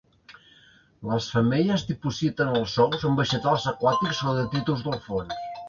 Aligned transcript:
Les 1.09 1.27
femelles 1.33 1.83
dipositen 1.91 2.51
els 2.61 2.75
ous 2.87 3.07
en 3.13 3.21
vegetals 3.21 3.69
aquàtics 3.75 4.25
o 4.33 4.37
detritus 4.43 4.85
del 4.91 5.01
fons. 5.09 5.41